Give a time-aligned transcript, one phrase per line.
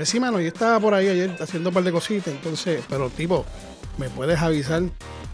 [0.00, 3.10] Pues sí, mano, yo estaba por ahí ayer haciendo un par de cositas, entonces, pero
[3.10, 3.44] tipo,
[3.98, 4.82] ¿me puedes avisar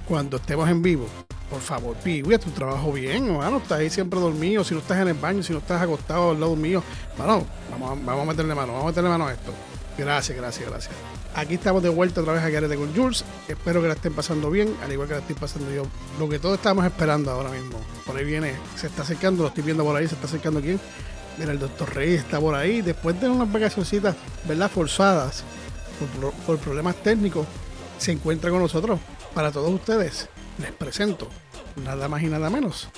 [0.09, 1.07] cuando estemos en vivo?
[1.49, 5.07] Por favor, pigue tu trabajo bien, mano, estás ahí siempre dormido, si no estás en
[5.07, 6.83] el baño, si no estás acostado al lado mío,
[7.17, 9.53] mano, vamos, a- vamos a meterle mano, vamos a meterle mano a esto.
[9.97, 10.95] Gracias, gracias, gracias.
[11.37, 13.25] Aquí estamos de vuelta otra vez a Garete con Jules.
[13.47, 15.85] Espero que la estén pasando bien, al igual que la estoy pasando yo.
[16.19, 17.79] Lo que todos estamos esperando ahora mismo.
[18.05, 20.81] Por ahí viene, se está acercando, lo estoy viendo por ahí, se está acercando quién.
[21.39, 22.81] Mira, el doctor Rey está por ahí.
[22.83, 24.17] Después de unas vacacioncitas,
[24.47, 24.71] ¿verdad?
[24.71, 25.45] Forzadas
[25.99, 27.47] por, pro- por problemas técnicos,
[27.99, 28.99] se encuentra con nosotros.
[29.35, 31.29] Para todos ustedes, les presento
[31.85, 32.89] nada más y nada menos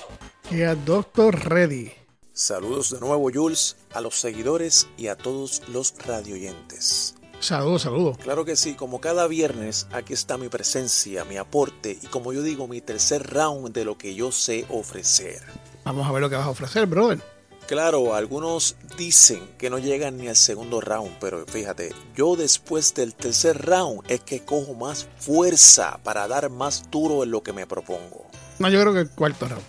[0.49, 1.91] que a Doctor Reddy.
[2.33, 7.15] Saludos de nuevo, Jules, a los seguidores y a todos los radioyentes.
[7.41, 8.17] Saludos, saludos.
[8.17, 12.41] Claro que sí, como cada viernes, aquí está mi presencia, mi aporte y como yo
[12.41, 15.41] digo, mi tercer round de lo que yo sé ofrecer.
[15.83, 17.21] Vamos a ver lo que vas a ofrecer, brother.
[17.69, 23.13] Claro, algunos dicen que no llegan ni al segundo round, pero fíjate, yo después del
[23.13, 27.67] tercer round es que cojo más fuerza para dar más duro en lo que me
[27.67, 28.25] propongo.
[28.57, 29.61] No, yo creo que el cuarto round.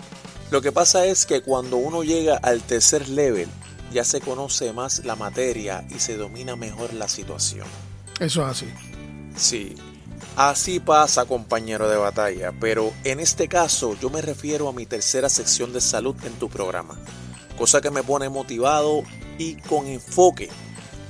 [0.50, 3.50] Lo que pasa es que cuando uno llega al tercer level,
[3.92, 7.66] ya se conoce más la materia y se domina mejor la situación.
[8.18, 8.66] Eso es así.
[9.36, 9.74] Sí,
[10.36, 15.28] así pasa compañero de batalla, pero en este caso yo me refiero a mi tercera
[15.28, 16.98] sección de salud en tu programa,
[17.60, 19.02] cosa que me pone motivado
[19.36, 20.48] y con enfoque,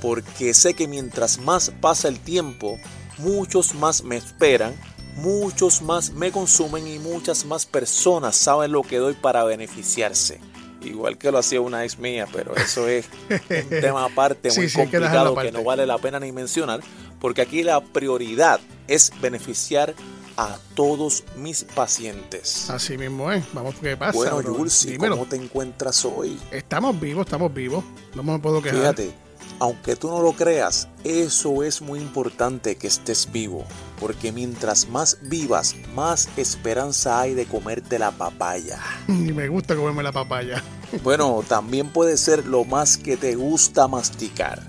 [0.01, 2.77] porque sé que mientras más pasa el tiempo,
[3.19, 4.75] muchos más me esperan,
[5.15, 10.41] muchos más me consumen y muchas más personas saben lo que doy para beneficiarse.
[10.83, 14.75] Igual que lo hacía una ex mía, pero eso es un tema aparte muy sí,
[14.75, 15.51] que complicado que aparte.
[15.53, 16.81] no vale la pena ni mencionar,
[17.21, 19.95] porque aquí la prioridad es beneficiar
[20.41, 22.69] a todos mis pacientes.
[22.69, 23.43] Así mismo es.
[23.53, 24.13] Vamos, ¿qué pasa?
[24.13, 24.57] Bueno, brother?
[24.57, 25.15] Jules, ¿y Dímelo.
[25.17, 26.39] ¿cómo te encuentras hoy?
[26.51, 27.83] Estamos vivos, estamos vivos.
[28.15, 28.79] No me puedo quejar.
[28.79, 29.13] Fíjate,
[29.59, 33.63] aunque tú no lo creas, eso es muy importante que estés vivo,
[33.99, 38.79] porque mientras más vivas, más esperanza hay de comerte la papaya.
[39.07, 40.63] Y me gusta comerme la papaya.
[41.03, 44.61] Bueno, también puede ser lo más que te gusta masticar,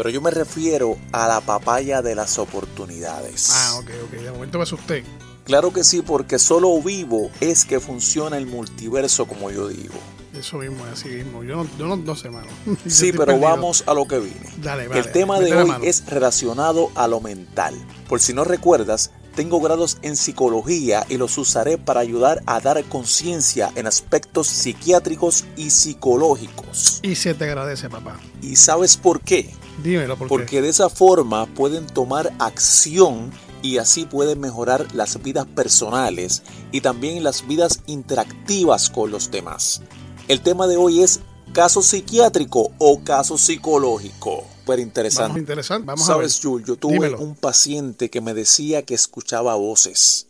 [0.00, 3.50] pero yo me refiero a la papaya de las oportunidades.
[3.52, 4.12] Ah, ok, ok.
[4.12, 5.04] De momento me asusté.
[5.44, 9.92] Claro que sí, porque solo vivo es que funciona el multiverso, como yo digo.
[10.32, 11.44] Eso mismo, así mismo.
[11.44, 12.48] Yo no, yo no, no sé, mano.
[12.86, 13.46] Sí, pero perdido.
[13.46, 14.48] vamos a lo que vine.
[14.62, 15.02] Dale, vale.
[15.02, 17.74] el tema de hoy es relacionado a lo mental.
[18.08, 22.84] Por si no recuerdas, tengo grados en psicología y los usaré para ayudar a dar
[22.84, 27.00] conciencia en aspectos psiquiátricos y psicológicos.
[27.02, 28.20] Y se te agradece, papá.
[28.42, 29.50] ¿Y sabes por qué?
[29.82, 30.28] Dímelo, ¿por qué?
[30.28, 33.30] Porque de esa forma pueden tomar acción
[33.62, 39.80] y así pueden mejorar las vidas personales y también las vidas interactivas con los demás.
[40.28, 41.20] El tema de hoy es
[41.54, 44.44] caso psiquiátrico o caso psicológico.
[44.70, 45.38] Súper Vamos, interesante.
[45.40, 45.86] interesante.
[45.86, 46.30] Vamos a ver.
[46.30, 47.18] Sabes, yo tuve Dímelo.
[47.18, 50.26] un paciente que me decía que escuchaba voces.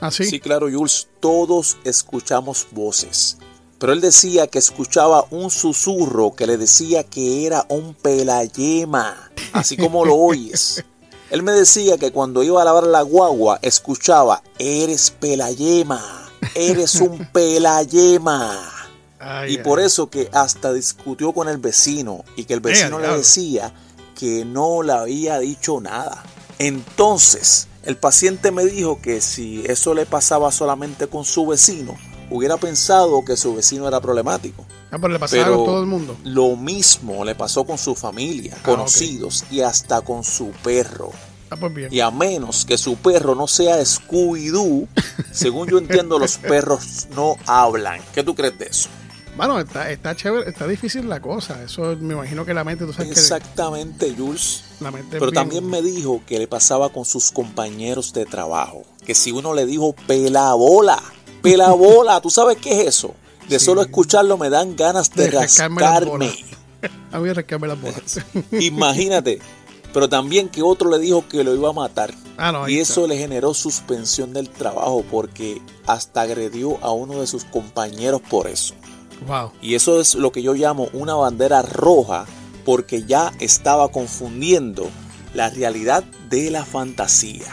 [0.00, 0.24] ¿Ah, sí?
[0.24, 3.38] Sí, claro, Jules, todos escuchamos voces.
[3.78, 9.76] Pero él decía que escuchaba un susurro que le decía que era un pelayema, así
[9.76, 10.84] como lo oyes.
[11.30, 17.26] Él me decía que cuando iba a lavar la guagua escuchaba, eres pelayema, eres un
[17.32, 18.72] pelayema.
[19.28, 19.86] Ay, Y por ay.
[19.86, 23.72] eso que hasta discutió con el vecino y que el vecino le decía
[24.14, 26.22] que no le había dicho nada.
[26.58, 31.96] Entonces, el paciente me dijo que si eso le pasaba solamente con su vecino,
[32.30, 34.64] hubiera pensado que su vecino era problemático.
[34.90, 36.16] Ah, pero le pasaba Pero a todo el mundo.
[36.24, 41.10] lo mismo le pasó con su familia, Ah, conocidos y hasta con su perro.
[41.50, 41.92] Ah, pues bien.
[41.92, 44.88] Y a menos que su perro no sea Scooby-Doo,
[45.32, 48.00] según yo entiendo, los perros no hablan.
[48.14, 48.88] ¿Qué tú crees de eso?
[49.36, 51.62] Bueno, está, está chévere, está difícil la cosa.
[51.62, 54.64] Eso me imagino que la mente, tú sabes Exactamente, Jules.
[54.80, 58.82] la mente Pero bien- también me dijo que le pasaba con sus compañeros de trabajo.
[59.04, 61.02] Que si uno le dijo pelabola,
[61.42, 63.14] pelabola, ¿tú sabes qué es eso?
[63.48, 63.66] De Sí.
[63.66, 66.32] solo escucharlo me dan ganas de, De rascarme.
[67.12, 68.20] A mí rascarme las bolas.
[68.52, 69.38] Imagínate.
[69.92, 72.12] Pero también que otro le dijo que lo iba a matar.
[72.36, 72.92] Ah, no, y está.
[72.94, 78.46] eso le generó suspensión del trabajo porque hasta agredió a uno de sus compañeros por
[78.46, 78.74] eso.
[79.26, 79.52] Wow.
[79.60, 82.26] Y eso es lo que yo llamo una bandera roja
[82.64, 84.90] porque ya estaba confundiendo
[85.34, 87.46] la realidad de la fantasía.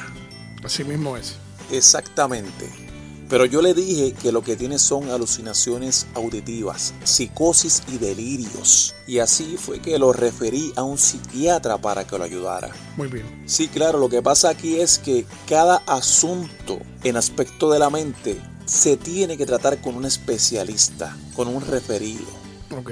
[0.64, 1.36] Así mismo es.
[1.72, 2.84] Exactamente.
[3.30, 8.94] Pero yo le dije que lo que tiene son alucinaciones auditivas, psicosis y delirios.
[9.08, 12.70] Y así fue que lo referí a un psiquiatra para que lo ayudara.
[12.96, 13.44] Muy bien.
[13.48, 18.40] Sí, claro, lo que pasa aquí es que cada asunto en aspecto de la mente
[18.66, 22.26] se tiene que tratar con un especialista, con un referido.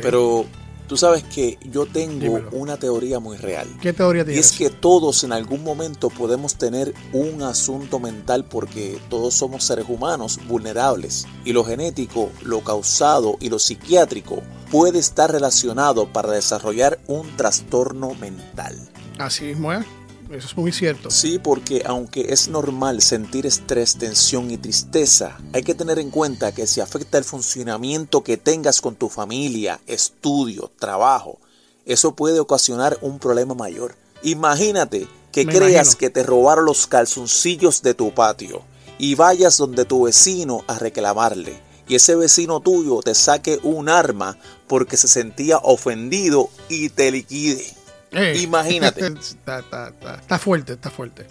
[0.02, 0.46] Pero
[0.92, 3.66] Tú sabes que yo tengo una teoría muy real.
[3.82, 4.36] ¿Qué teoría tienes?
[4.36, 9.64] Y es que todos en algún momento podemos tener un asunto mental porque todos somos
[9.64, 11.28] seres humanos vulnerables.
[11.46, 18.14] Y lo genético, lo causado y lo psiquiátrico puede estar relacionado para desarrollar un trastorno
[18.16, 18.76] mental.
[19.18, 19.86] Así mismo es.
[20.32, 21.12] Eso es muy cierto.
[21.12, 26.54] Sí, porque aunque es normal sentir estrés, tensión y tristeza, hay que tener en cuenta
[26.54, 31.38] que si afecta el funcionamiento que tengas con tu familia, estudio, trabajo,
[31.86, 33.96] eso puede ocasionar un problema mayor.
[34.24, 38.62] Imagínate que creas que te robaron los calzoncillos de tu patio
[38.98, 41.60] y vayas donde tu vecino a reclamarle
[41.92, 44.38] y ese vecino tuyo te saque un arma
[44.68, 47.81] porque se sentía ofendido y te liquide.
[48.12, 48.40] Eh.
[48.42, 49.06] Imagínate.
[49.20, 51.26] está, fuerte, está fuerte.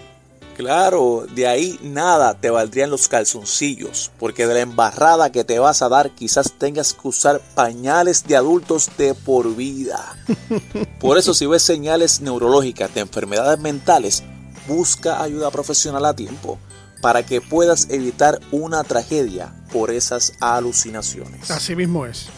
[0.56, 5.80] Claro, de ahí nada te valdrían los calzoncillos, porque de la embarrada que te vas
[5.80, 10.16] a dar quizás tengas que usar pañales de adultos de por vida.
[11.00, 14.22] Por eso si ves señales neurológicas de enfermedades mentales,
[14.68, 16.58] busca ayuda profesional a tiempo
[17.00, 21.50] para que puedas evitar una tragedia por esas alucinaciones.
[21.50, 22.28] Así mismo es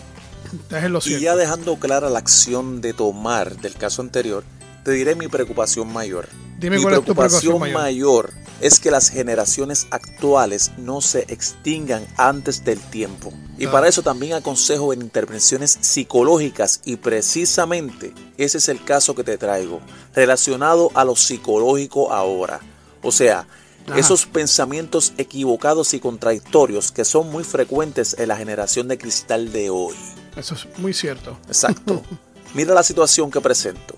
[1.04, 4.44] y ya dejando clara la acción de tomar del caso anterior,
[4.84, 6.28] te diré mi preocupación mayor.
[6.58, 8.32] Dime mi preocupación, mayor?
[8.62, 13.32] es que las generaciones actuales no se extingan antes del tiempo.
[13.58, 19.24] Y para eso también aconsejo en intervenciones psicológicas y precisamente ese es el caso que
[19.24, 19.80] te traigo,
[20.14, 22.60] relacionado a lo psicológico ahora.
[23.02, 23.48] O sea,
[23.96, 29.70] esos pensamientos equivocados y contradictorios que son muy frecuentes en la generación de cristal de
[29.70, 29.96] hoy.
[30.36, 31.38] Eso es muy cierto.
[31.46, 32.02] Exacto.
[32.54, 33.96] Mira la situación que presento.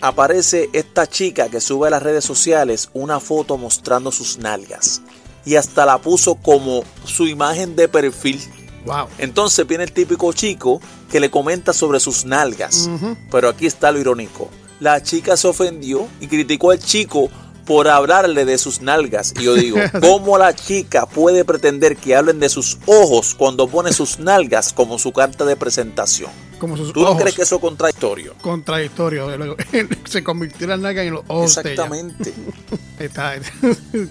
[0.00, 5.02] Aparece esta chica que sube a las redes sociales una foto mostrando sus nalgas
[5.44, 8.40] y hasta la puso como su imagen de perfil.
[8.84, 9.06] Wow.
[9.18, 10.80] Entonces viene el típico chico
[11.10, 12.90] que le comenta sobre sus nalgas.
[13.30, 14.50] Pero aquí está lo irónico.
[14.80, 17.30] La chica se ofendió y criticó al chico
[17.64, 19.34] por hablarle de sus nalgas.
[19.38, 23.92] Y yo digo, ¿cómo la chica puede pretender que hablen de sus ojos cuando pone
[23.92, 26.30] sus nalgas como su carta de presentación?
[26.58, 28.34] Como sus ¿Tú no crees que eso es contradictorio?
[28.40, 29.56] Contradictorio.
[30.04, 31.56] Se convirtió la nalga en los ojos.
[31.56, 32.32] Exactamente.
[33.00, 33.34] está,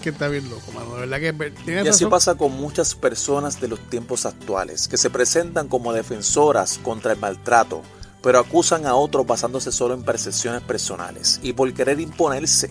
[0.01, 0.95] que está bien loco, mano.
[0.95, 5.09] De verdad que y así pasa con muchas personas de los tiempos actuales, que se
[5.09, 7.83] presentan como defensoras contra el maltrato,
[8.21, 12.69] pero acusan a otros basándose solo en percepciones personales y por querer imponerse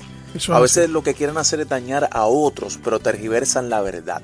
[0.51, 4.23] a veces lo que quieren hacer es dañar a otros, pero tergiversan la verdad.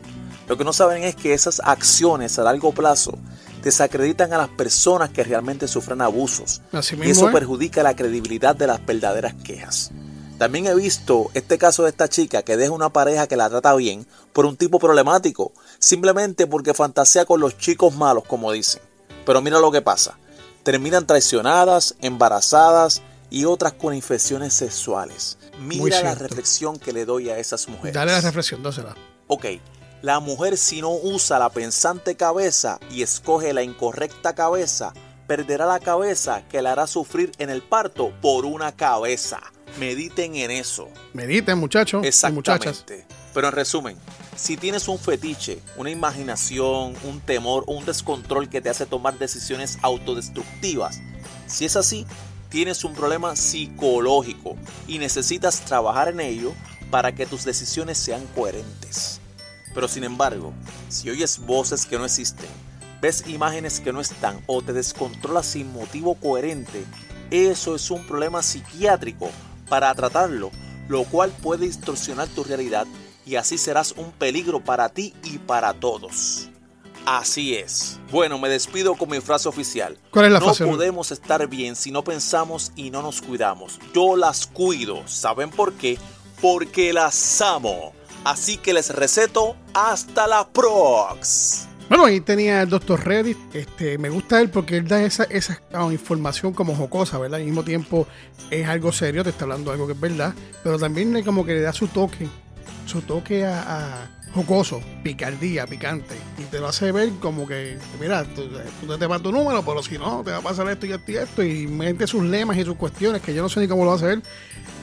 [0.49, 3.19] Lo que no saben es que esas acciones a largo plazo
[3.63, 6.63] desacreditan a las personas que realmente sufren abusos.
[6.73, 9.91] y eso perjudica la credibilidad de las verdaderas quejas.
[10.39, 13.75] También he visto este caso de esta chica que deja una pareja que la trata
[13.75, 18.83] bien por un tipo problemático, simplemente porque fantasea con los chicos malos, como dicen.
[19.25, 20.19] Pero mira lo que pasa.
[20.63, 25.39] Terminan traicionadas, embarazadas y otras con infecciones sexuales.
[25.61, 27.95] Mira la reflexión que le doy a esas mujeres.
[27.95, 28.95] Dale la reflexión, dásela.
[29.27, 29.47] Ok,
[30.03, 34.93] la mujer si no usa la pensante cabeza y escoge la incorrecta cabeza,
[35.27, 39.41] perderá la cabeza que la hará sufrir en el parto por una cabeza.
[39.79, 40.89] Mediten en eso.
[41.13, 42.05] Mediten, muchachos.
[42.05, 43.07] Exactamente.
[43.35, 43.97] Pero en resumen,
[44.37, 49.19] si tienes un fetiche, una imaginación, un temor o un descontrol que te hace tomar
[49.19, 51.01] decisiones autodestructivas,
[51.47, 52.07] si es así,
[52.49, 54.57] tienes un problema psicológico
[54.87, 56.53] y necesitas trabajar en ello
[56.91, 59.21] para que tus decisiones sean coherentes.
[59.75, 60.53] Pero sin embargo,
[60.89, 62.49] si oyes voces que no existen,
[63.01, 66.85] ves imágenes que no están o te descontrolas sin motivo coherente,
[67.31, 69.31] eso es un problema psiquiátrico
[69.69, 70.51] para tratarlo,
[70.89, 72.87] lo cual puede distorsionar tu realidad
[73.27, 76.49] y así serás un peligro para ti y para todos.
[77.07, 78.01] Así es.
[78.11, 79.97] Bueno, me despido con mi frase oficial.
[80.11, 83.79] ¿Cuál es la no podemos estar bien si no pensamos y no nos cuidamos.
[83.95, 85.07] Yo las cuido.
[85.07, 85.99] ¿Saben por qué?
[86.43, 87.93] Porque las amo.
[88.25, 91.69] Así que les receto hasta la prox.
[91.89, 93.39] Bueno, ahí tenía el doctor Reddit.
[93.55, 97.39] Este, me gusta él porque él da esa, esa ah, información como jocosa, ¿verdad?
[97.39, 98.09] Al mismo tiempo
[98.51, 100.35] es algo serio, te está hablando de algo que es verdad,
[100.65, 102.29] pero también como que le da su toque,
[102.87, 106.15] su toque a jocoso, picardía, picante.
[106.39, 108.47] Y te lo hace ver como que, mira, tú,
[108.99, 111.17] te vas tu número, pero si no, te va a pasar esto y esto y
[111.17, 111.43] esto.
[111.43, 113.95] Y mete sus lemas y sus cuestiones, que yo no sé ni cómo lo va
[113.95, 114.21] a hacer.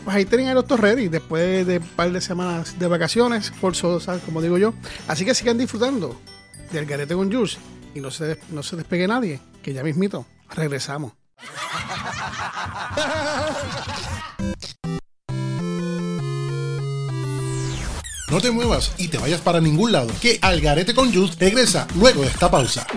[0.03, 4.23] Pues ahí tienen a doctor Ready, después de un par de semanas de vacaciones, forzosas,
[4.23, 4.73] como digo yo.
[5.07, 6.19] Así que sigan disfrutando
[6.71, 7.59] del garete con Jules
[7.93, 11.13] y no se, no se despegue nadie, que ya mismito, regresamos.
[18.33, 22.23] No te muevas y te vayas para ningún lado, que Algarete con Juice regresa luego
[22.23, 22.87] de esta pausa.